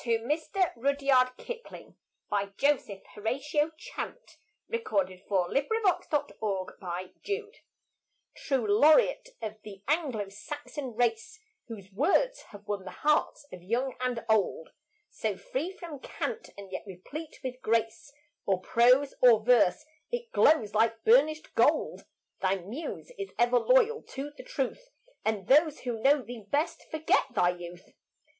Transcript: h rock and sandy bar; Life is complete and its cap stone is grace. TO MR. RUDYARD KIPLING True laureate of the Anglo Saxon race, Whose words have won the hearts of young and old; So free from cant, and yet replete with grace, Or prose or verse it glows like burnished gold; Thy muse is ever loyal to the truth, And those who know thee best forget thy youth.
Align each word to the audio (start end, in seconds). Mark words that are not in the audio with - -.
h 0.00 0.06
rock 0.06 0.30
and 0.30 0.40
sandy 0.86 1.10
bar; 1.10 1.26
Life 1.26 1.32
is 1.40 1.58
complete 1.64 1.86
and 2.30 2.78
its 2.88 3.90
cap 3.92 4.16
stone 4.16 4.16
is 4.70 4.82
grace. 4.84 4.84
TO 4.84 4.92
MR. 5.26 5.42
RUDYARD 5.50 6.02
KIPLING 6.06 7.52
True 8.36 8.64
laureate 8.68 9.30
of 9.42 9.60
the 9.64 9.82
Anglo 9.88 10.28
Saxon 10.28 10.94
race, 10.94 11.40
Whose 11.66 11.90
words 11.90 12.42
have 12.52 12.68
won 12.68 12.84
the 12.84 12.92
hearts 12.92 13.44
of 13.52 13.64
young 13.64 13.96
and 14.00 14.24
old; 14.28 14.70
So 15.10 15.36
free 15.36 15.72
from 15.76 15.98
cant, 15.98 16.50
and 16.56 16.70
yet 16.70 16.84
replete 16.86 17.40
with 17.42 17.60
grace, 17.60 18.12
Or 18.44 18.60
prose 18.60 19.14
or 19.20 19.44
verse 19.44 19.84
it 20.12 20.30
glows 20.30 20.74
like 20.74 21.02
burnished 21.02 21.56
gold; 21.56 22.04
Thy 22.40 22.54
muse 22.54 23.10
is 23.18 23.30
ever 23.36 23.58
loyal 23.58 24.02
to 24.04 24.30
the 24.30 24.44
truth, 24.44 24.90
And 25.24 25.48
those 25.48 25.80
who 25.80 26.00
know 26.00 26.22
thee 26.22 26.44
best 26.48 26.84
forget 26.88 27.24
thy 27.34 27.50
youth. 27.50 27.90